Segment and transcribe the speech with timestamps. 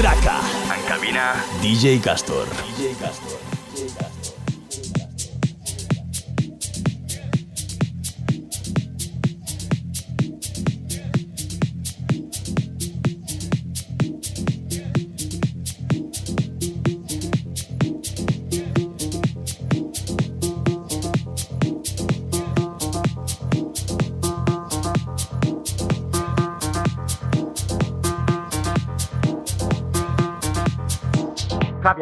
[0.00, 2.46] En cabina, DJ Castor.
[2.76, 3.47] DJ Castor.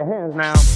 [0.06, 0.75] Hands now.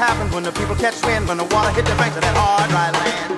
[0.00, 2.70] happens when the people catch wind, when the water hit the banks of that hard,
[2.70, 3.29] dry land.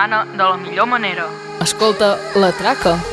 [0.00, 1.26] Setmana de la millor manera.
[1.60, 3.09] Escolta La Traca.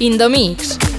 [0.00, 0.89] In the Mix.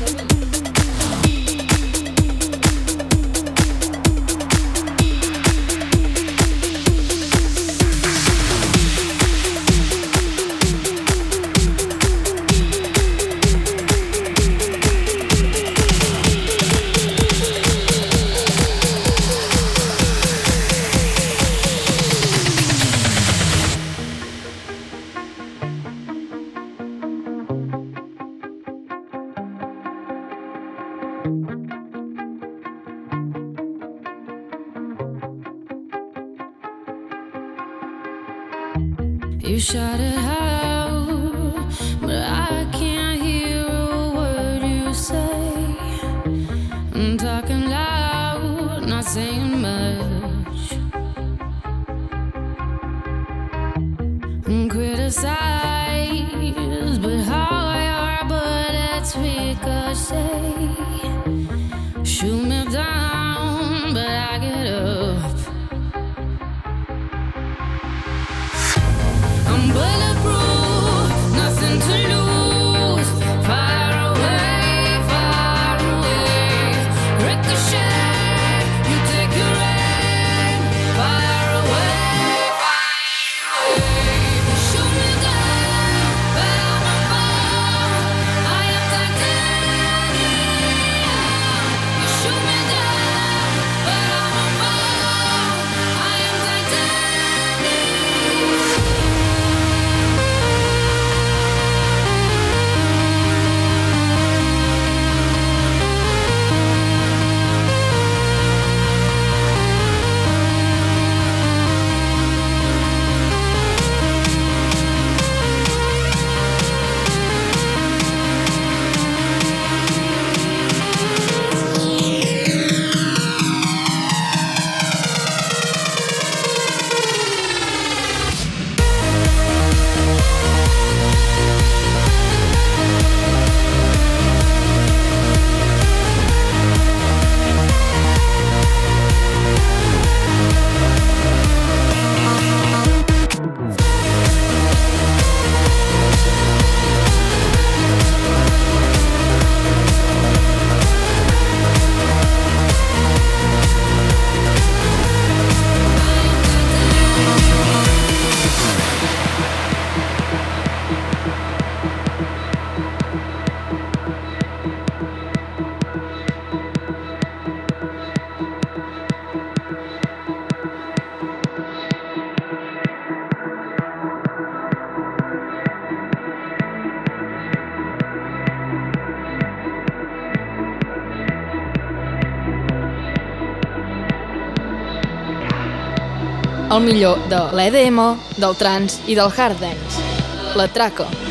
[186.82, 188.00] Millor de l'EDM,
[188.38, 190.10] del trance i del hard dance.
[190.56, 191.31] La Traca.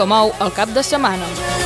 [0.00, 1.59] Comou el cap de setmana.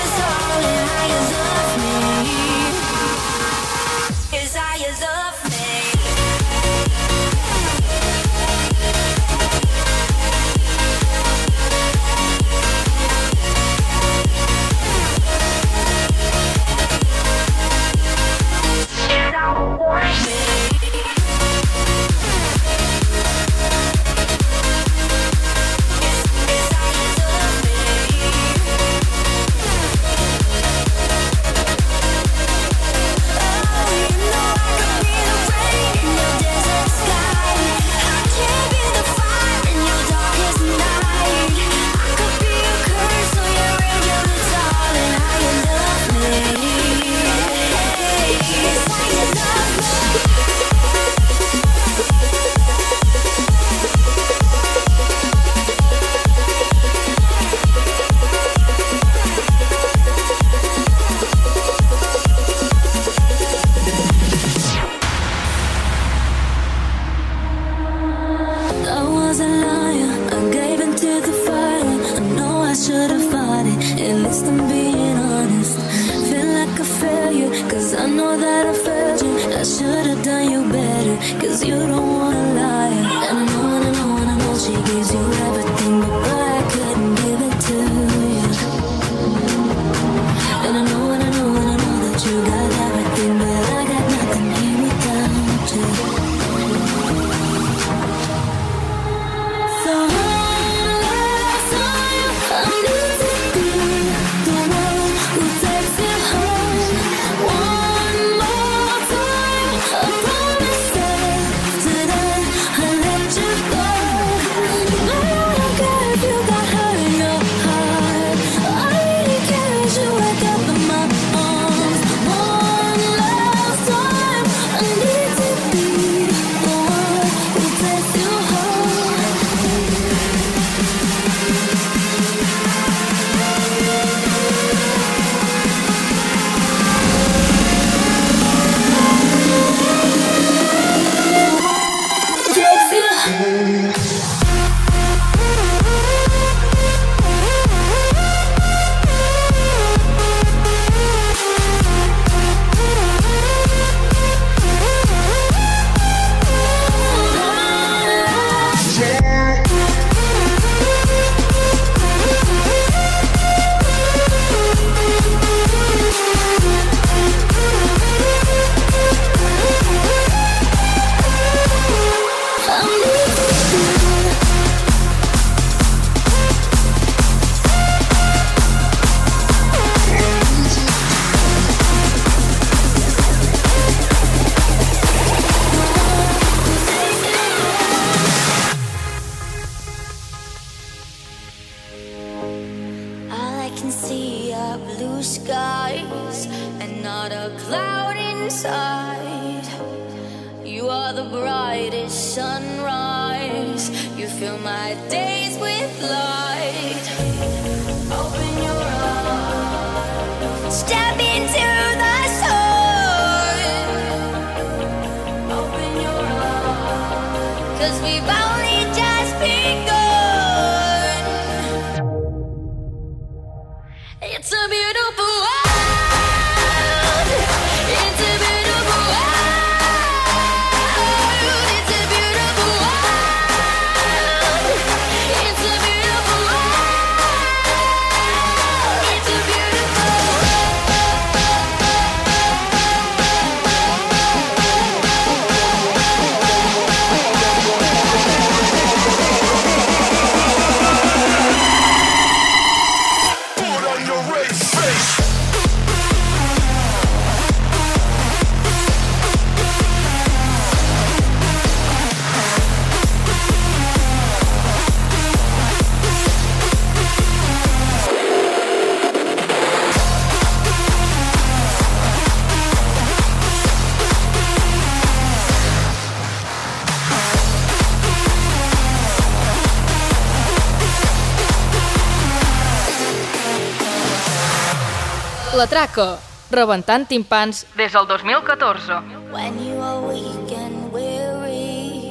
[285.66, 286.18] traco,
[286.50, 289.02] rebentant timpans des del 2014.
[289.32, 292.10] When you are weak and weary,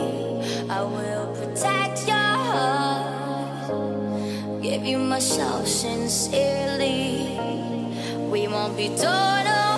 [0.70, 3.72] I will protect your heart.
[4.62, 7.38] Give you myself sincerely.
[8.32, 9.73] We won't be torn away.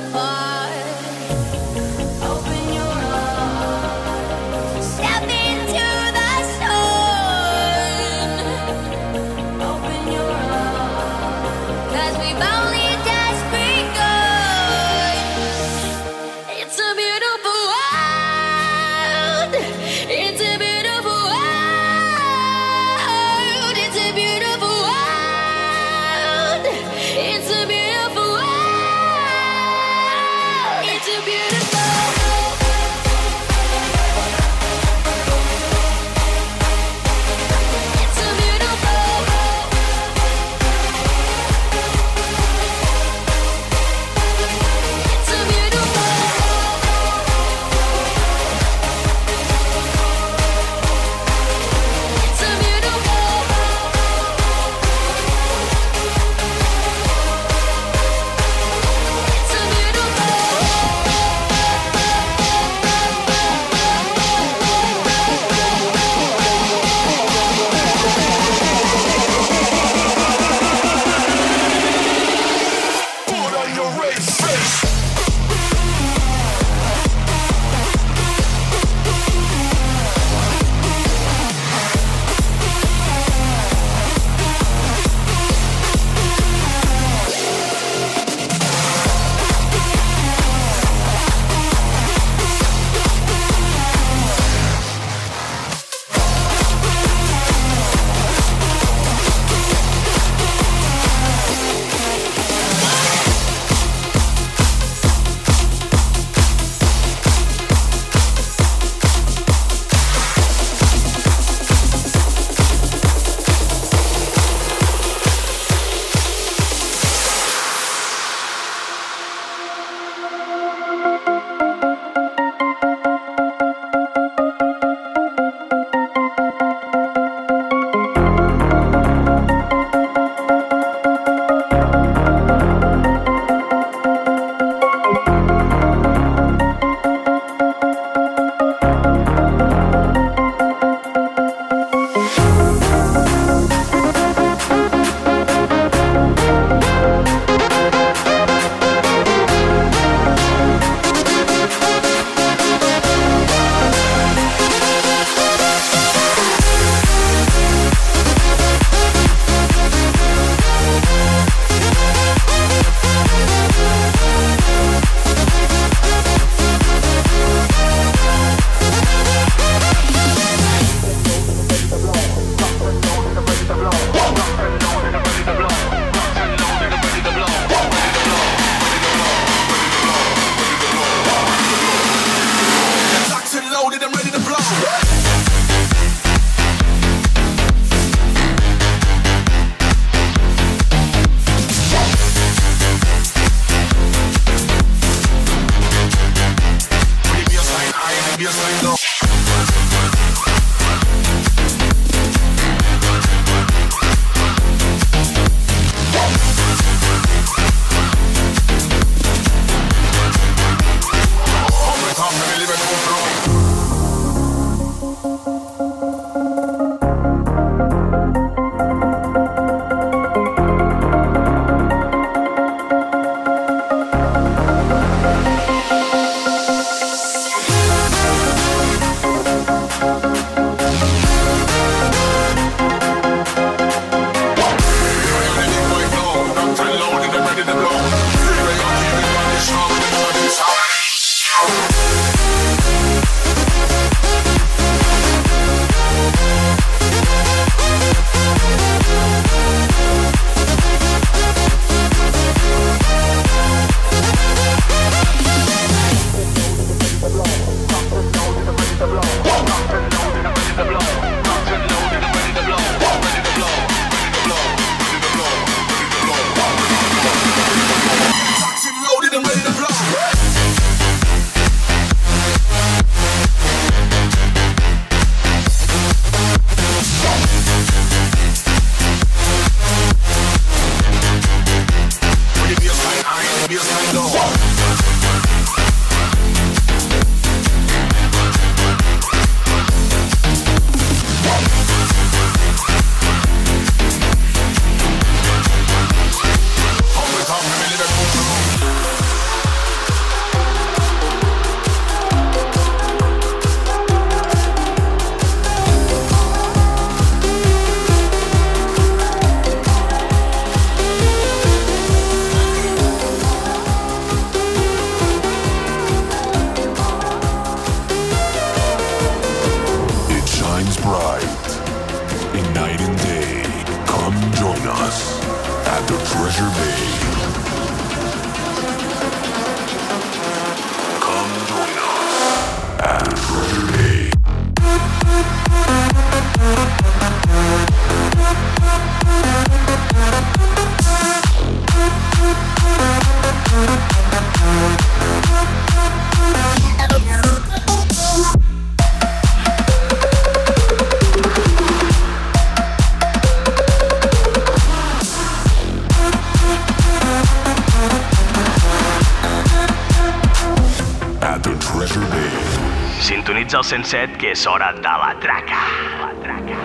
[363.86, 365.82] Sintonitza el 107, que és hora de la traca.
[366.20, 366.78] La traca.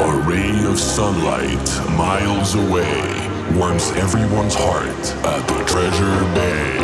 [0.00, 6.83] A ray of sunlight miles away warms everyone's heart at the Treasure Bay.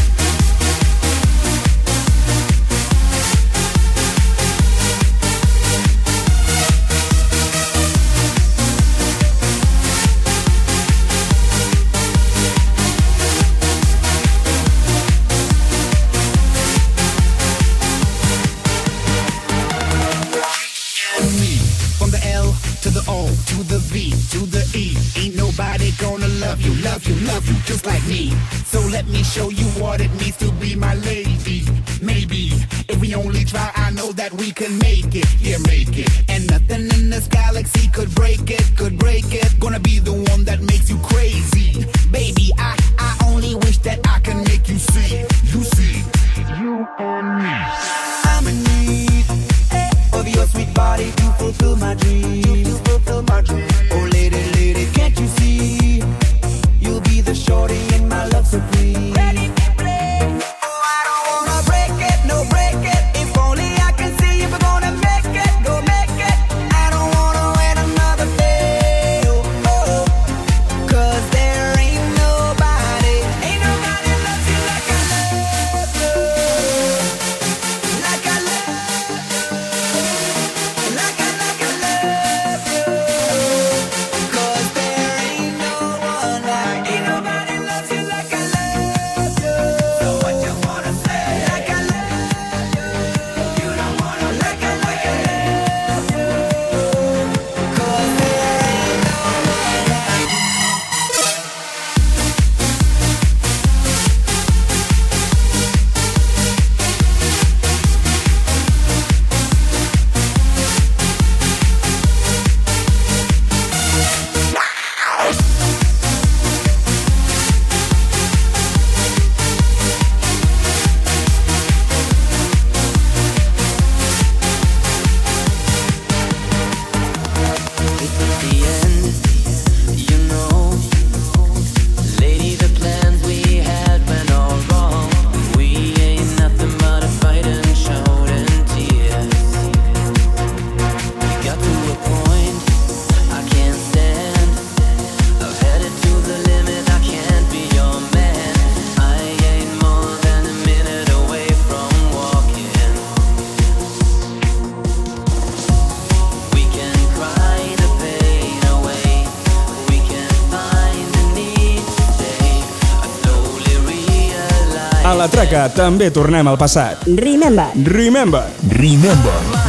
[165.51, 167.03] A la traca també tornem al passat.
[167.19, 167.67] Remember.
[167.75, 168.45] Remember.
[168.71, 169.35] Remember.
[169.43, 169.60] This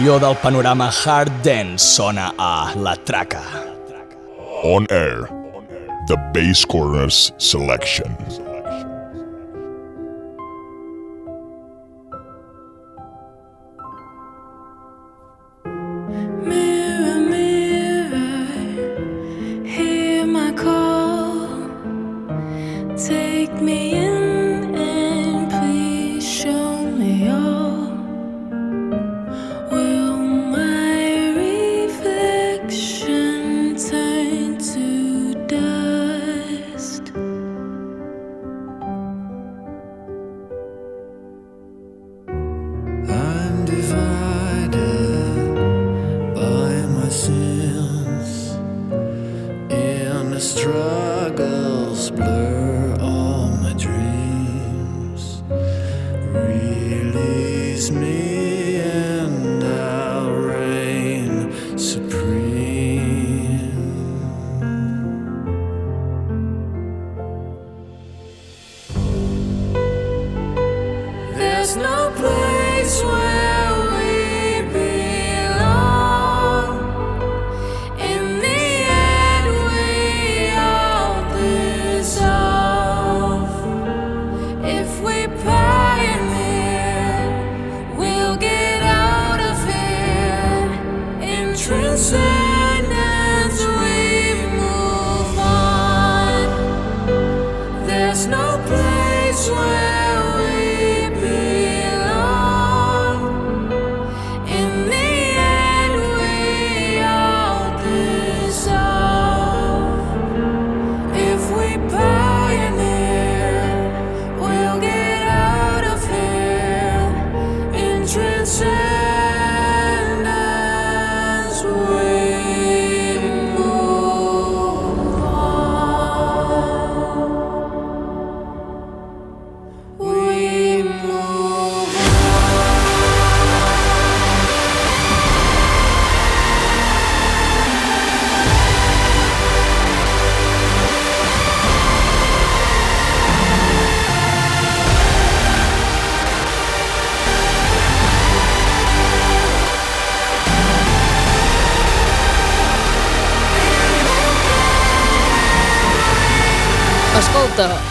[0.00, 3.42] millor del panorama hard dance sona a La Traca.
[4.62, 5.28] On air,
[6.08, 8.16] the bass corners selection.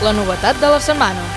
[0.01, 1.28] la novetat de la setmana.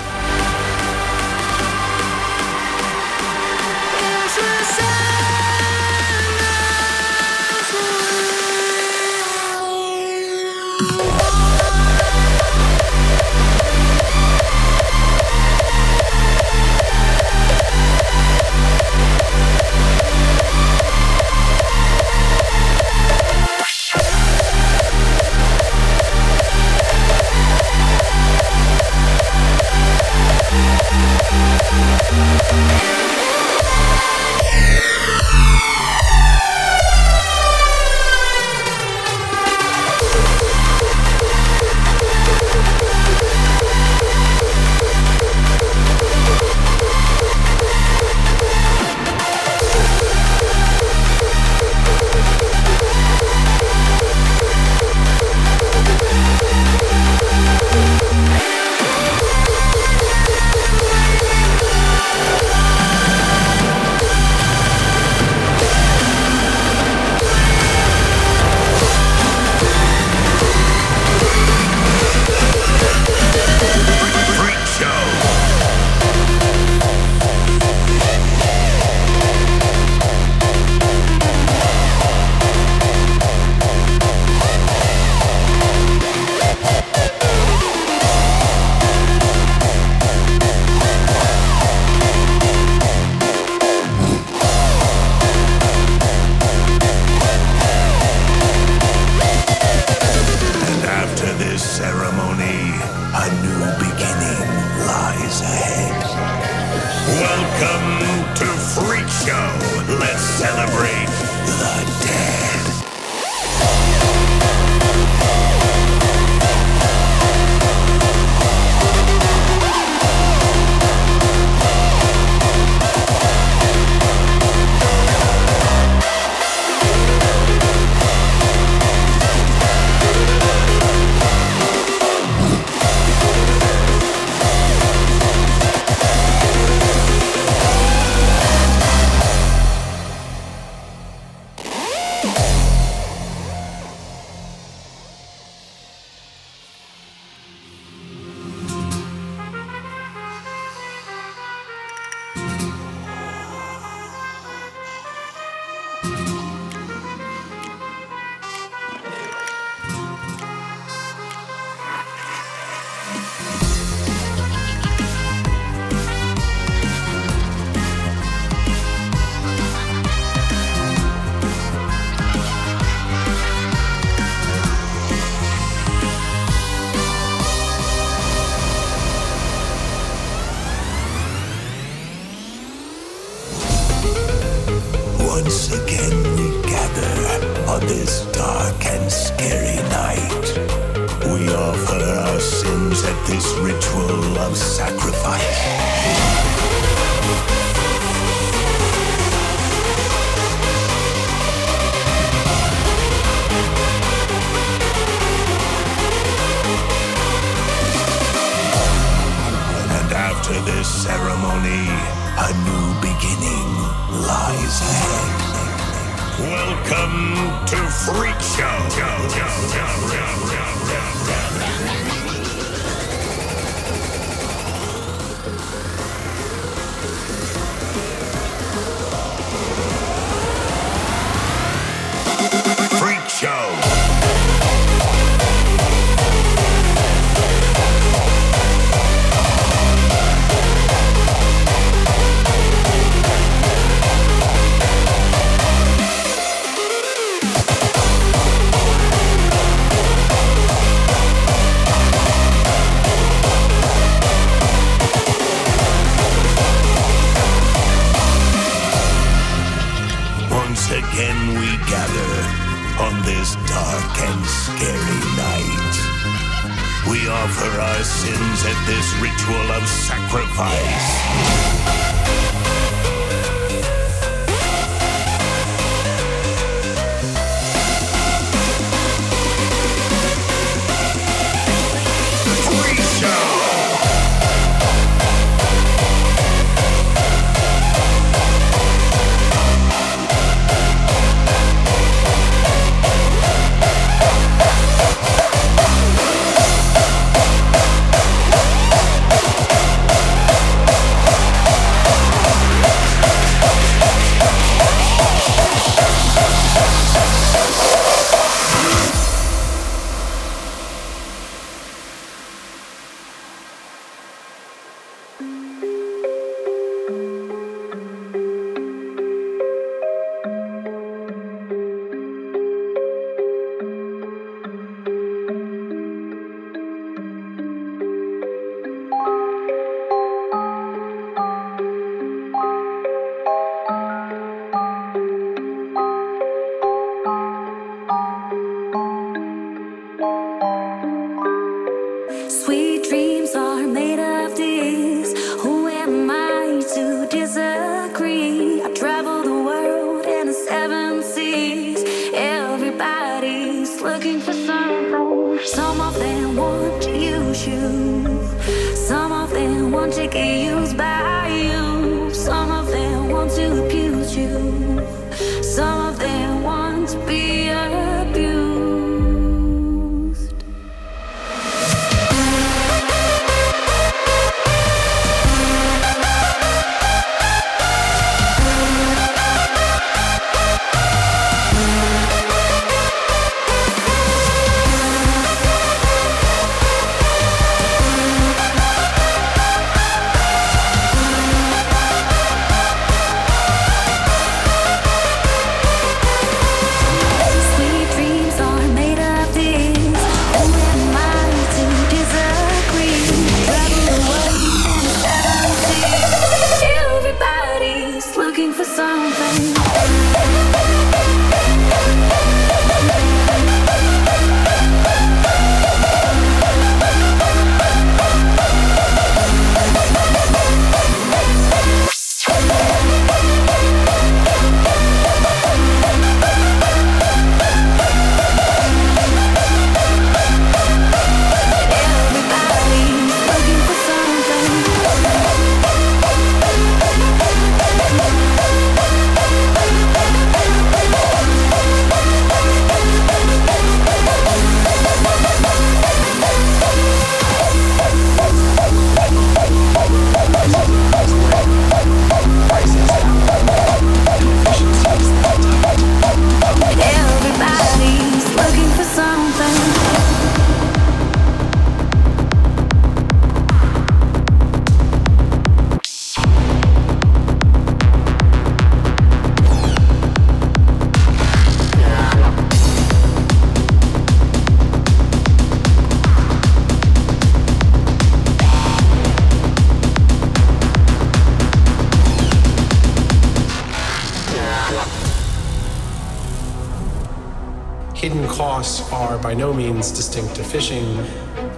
[489.53, 491.05] By no means distinct to fishing.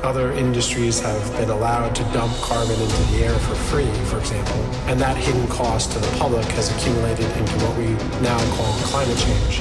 [0.02, 4.62] Other industries have been allowed to dump carbon into the air for free, for example,
[4.88, 7.88] and that hidden cost to the public has accumulated into what we
[8.24, 9.60] now call climate change.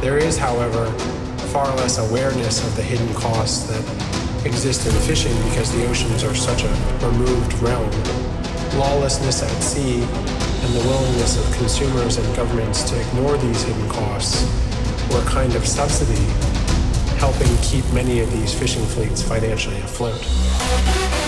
[0.00, 0.90] There is, however,
[1.54, 6.34] far less awareness of the hidden costs that exist in fishing because the oceans are
[6.34, 6.72] such a
[7.06, 7.88] removed realm.
[8.74, 14.42] Lawlessness at sea and the willingness of consumers and governments to ignore these hidden costs
[15.12, 16.51] were a kind of subsidy
[17.22, 21.21] helping keep many of these fishing fleets financially afloat.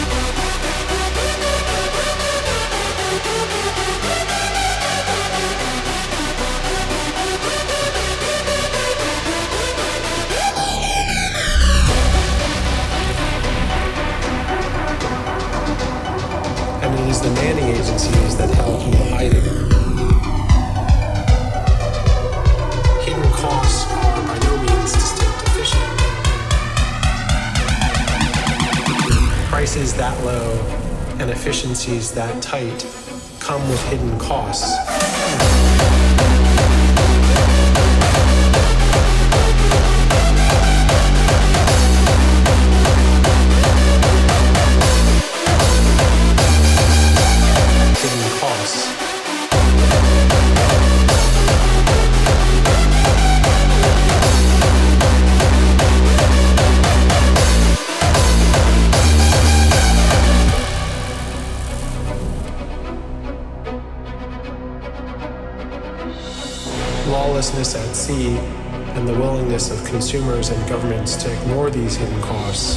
[31.44, 32.86] Efficiencies that tight
[33.38, 35.03] come with hidden costs.
[68.05, 68.36] Sea
[68.97, 72.76] and the willingness of consumers and governments to ignore these hidden costs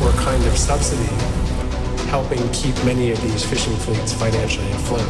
[0.00, 1.12] were a kind of subsidy
[2.06, 5.00] helping keep many of these fishing fleets financially afloat.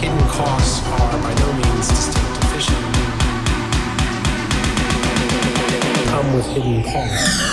[0.00, 2.84] Hidden costs are by no means distinct to fishing.
[5.82, 7.51] They come with hidden costs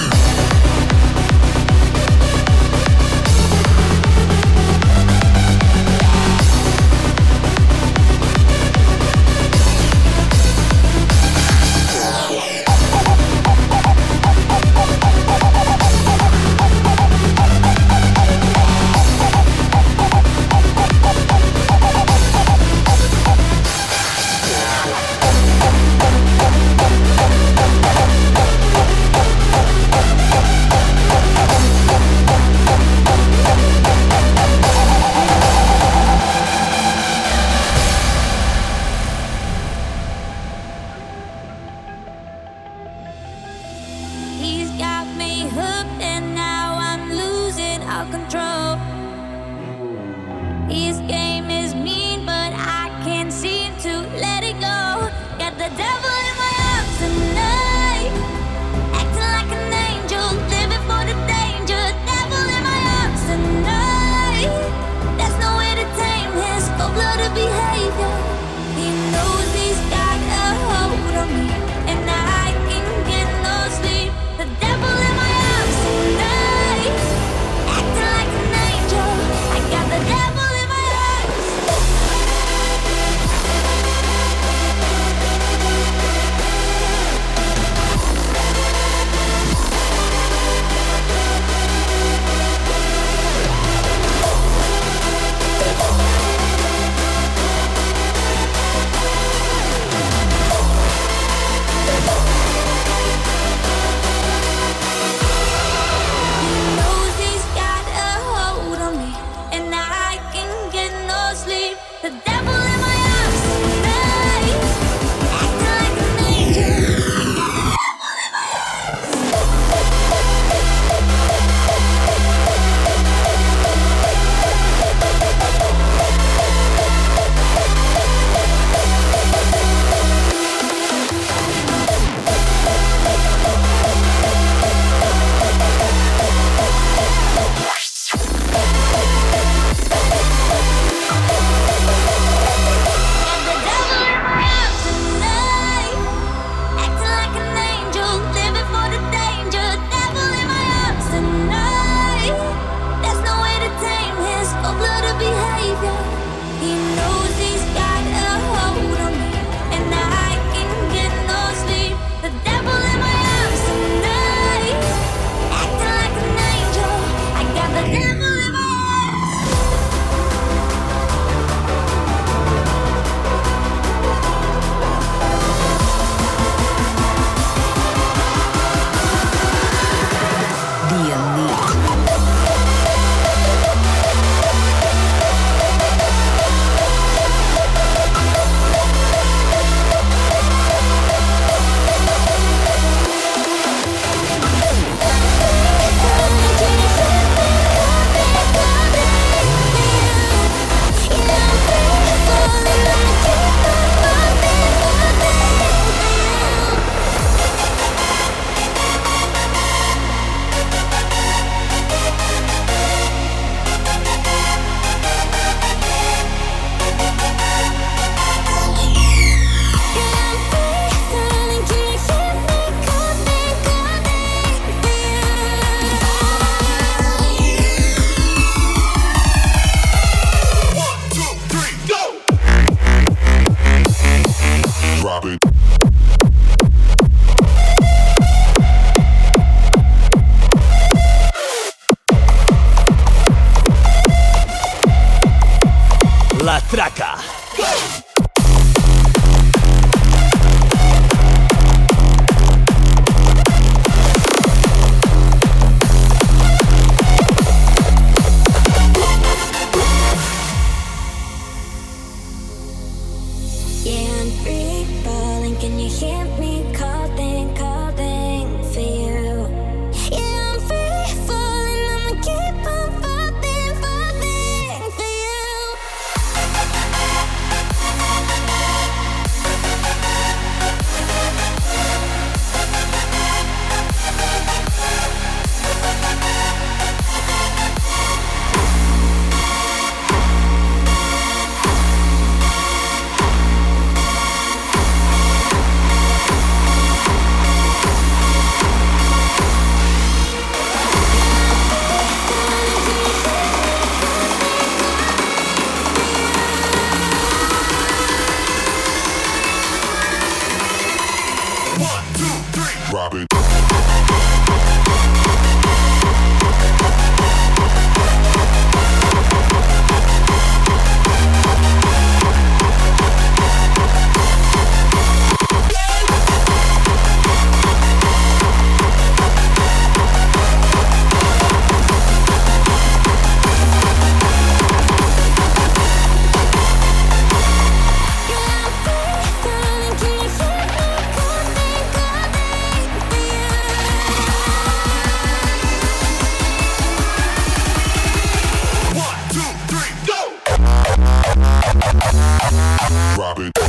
[351.76, 353.60] at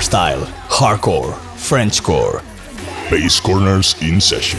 [0.00, 2.40] Hardstyle, hardcore, Frenchcore.
[3.10, 4.58] Basscornerz in session.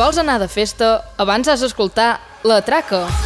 [0.00, 0.88] vols anar de festa,
[1.20, 2.14] abans has d'escoltar
[2.48, 3.19] La Traca.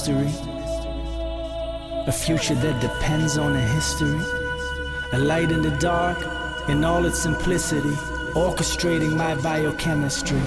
[0.00, 0.32] mystery.
[2.06, 4.18] A future that depends on a history.
[5.12, 6.18] A light in the dark,
[6.70, 7.90] in all its simplicity,
[8.32, 10.40] orchestrating my biochemistry.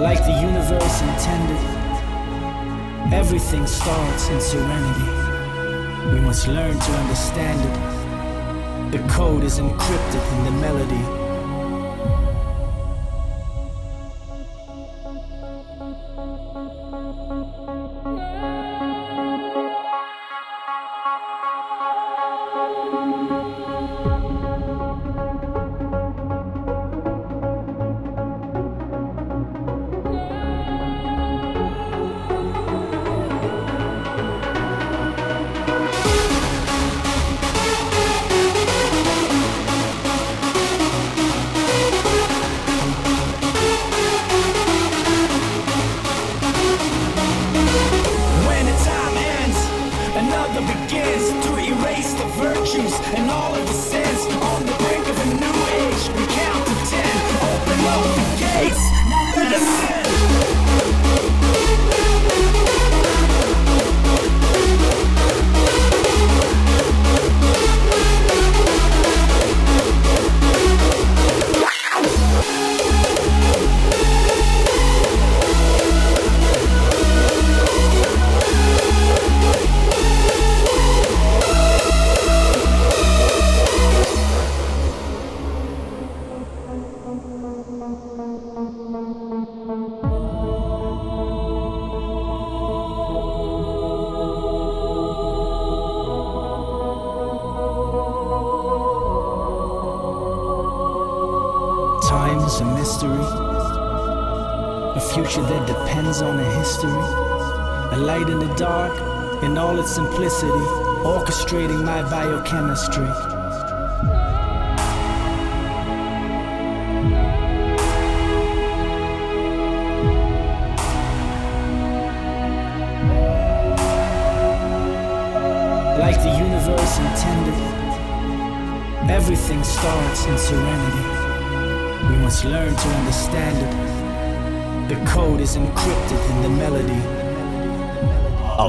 [0.00, 1.64] Like the universe intended,
[3.14, 5.27] everything starts in serenity.
[6.12, 8.92] We must learn to understand it.
[8.92, 11.17] The code is encrypted in the melody.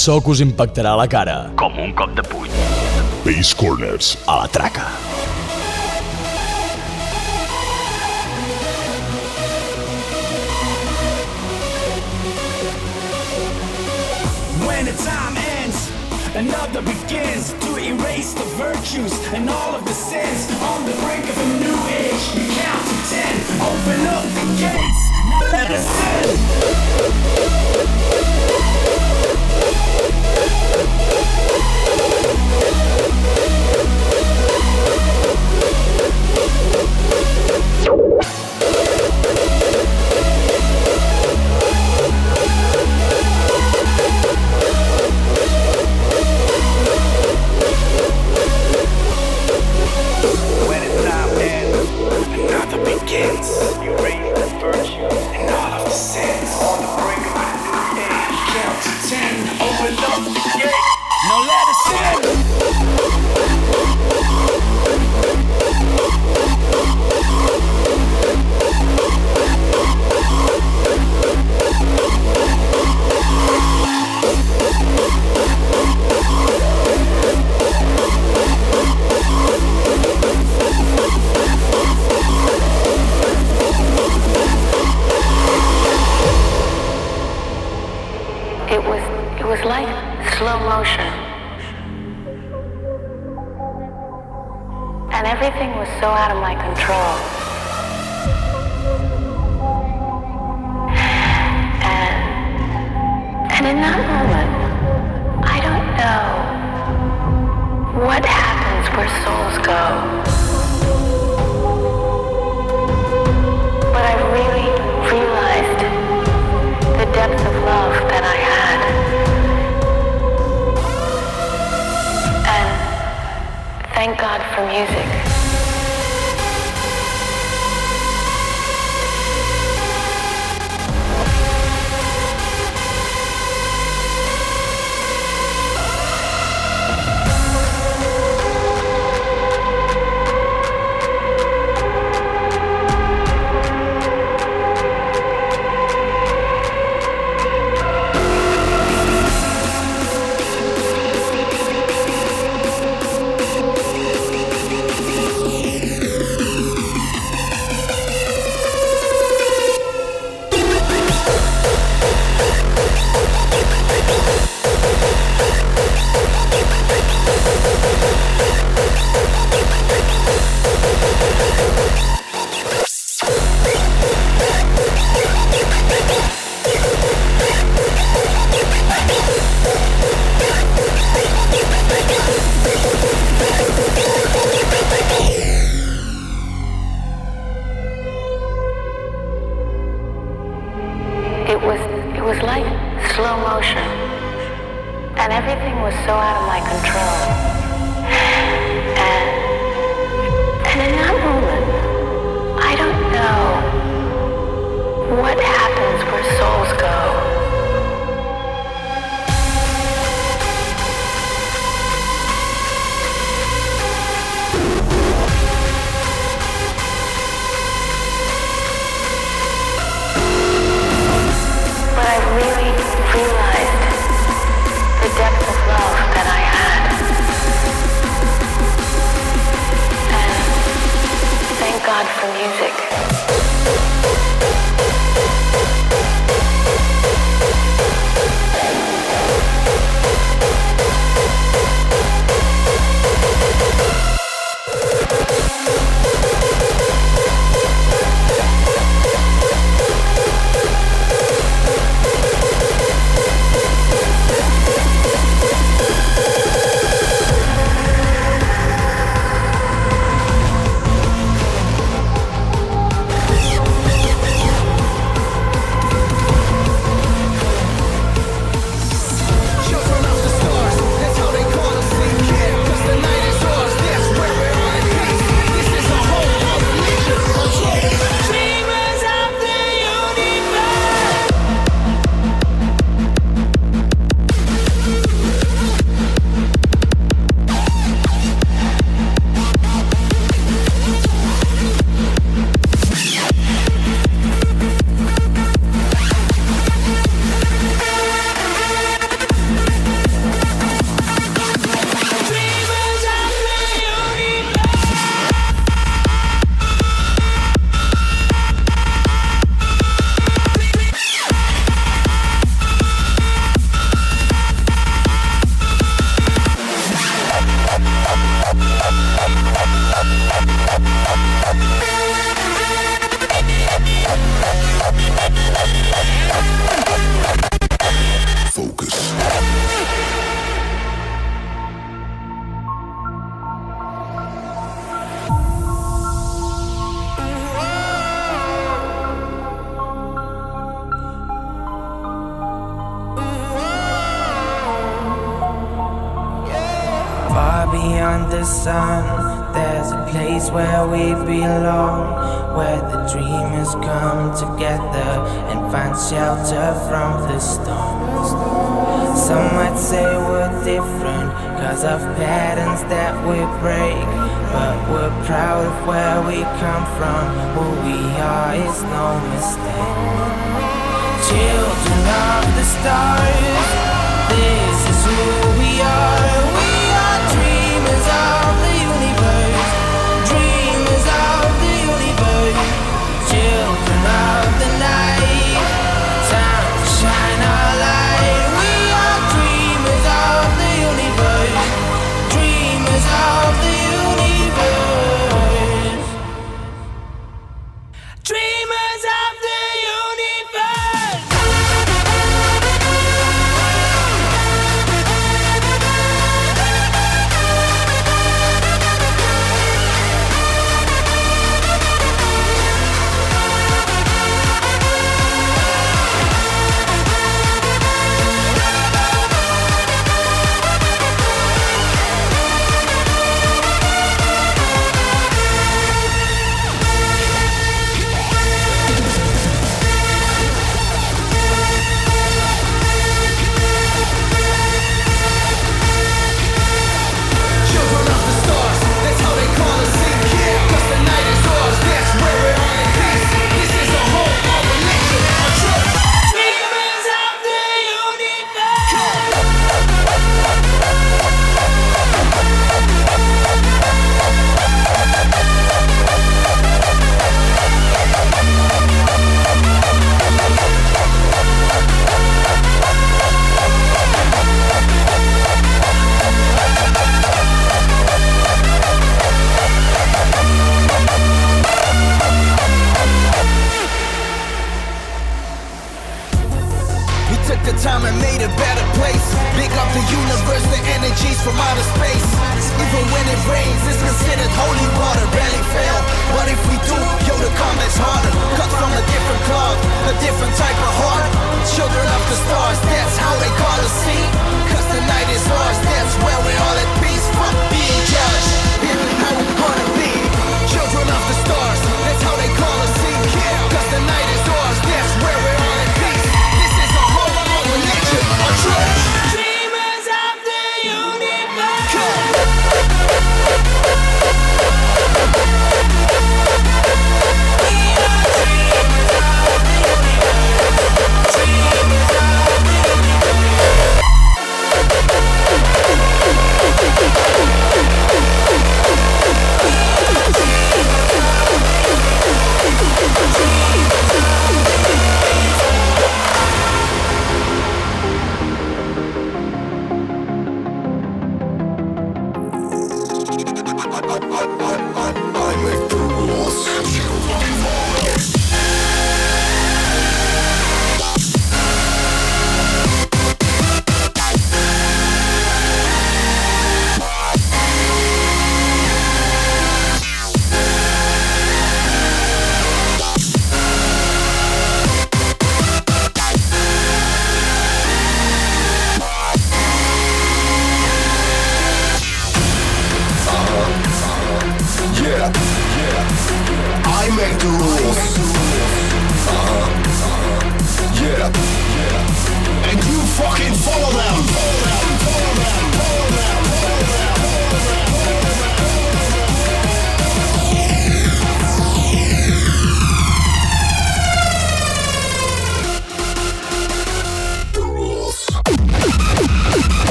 [0.00, 1.36] so que us impactarà a la cara.
[1.60, 2.48] Com un cop de puny.
[3.26, 4.16] Base Corners.
[4.24, 5.09] A la traca.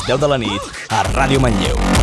[0.00, 1.99] Les 10 de la nit a Ràdio Manlleu.